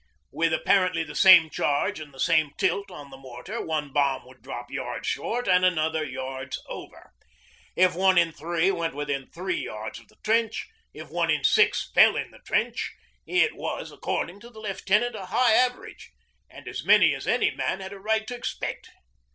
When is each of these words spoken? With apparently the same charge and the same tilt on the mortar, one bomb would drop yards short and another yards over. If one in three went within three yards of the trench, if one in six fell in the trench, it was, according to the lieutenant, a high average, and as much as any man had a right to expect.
With 0.31 0.51
apparently 0.51 1.03
the 1.03 1.13
same 1.13 1.51
charge 1.51 1.99
and 1.99 2.11
the 2.11 2.19
same 2.19 2.53
tilt 2.57 2.89
on 2.89 3.11
the 3.11 3.17
mortar, 3.17 3.63
one 3.63 3.93
bomb 3.93 4.25
would 4.25 4.41
drop 4.41 4.71
yards 4.71 5.05
short 5.07 5.47
and 5.47 5.63
another 5.63 6.03
yards 6.03 6.59
over. 6.65 7.11
If 7.75 7.93
one 7.93 8.17
in 8.17 8.31
three 8.31 8.71
went 8.71 8.95
within 8.95 9.27
three 9.27 9.61
yards 9.63 9.99
of 9.99 10.07
the 10.07 10.17
trench, 10.23 10.67
if 10.91 11.11
one 11.11 11.29
in 11.29 11.43
six 11.43 11.91
fell 11.93 12.15
in 12.15 12.31
the 12.31 12.39
trench, 12.39 12.93
it 13.27 13.55
was, 13.55 13.91
according 13.91 14.39
to 14.39 14.49
the 14.49 14.59
lieutenant, 14.59 15.13
a 15.15 15.27
high 15.27 15.53
average, 15.53 16.09
and 16.49 16.67
as 16.67 16.83
much 16.83 17.03
as 17.03 17.27
any 17.27 17.51
man 17.51 17.79
had 17.79 17.93
a 17.93 17.99
right 17.99 18.25
to 18.25 18.35
expect. 18.35 18.89